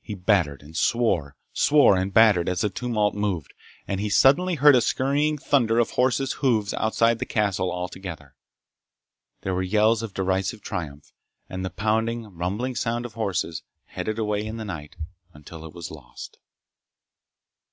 [0.00, 3.54] He battered and swore, swore and battered as the tumult moved,
[3.86, 8.34] and he suddenly heard a scurrying thunder of horses' hoofs outside the castle altogether.
[9.42, 11.12] There were yells of derisive triumph
[11.48, 14.96] and the pounding, rumbling sound of horses headed away in the night
[15.32, 16.40] until it was lost.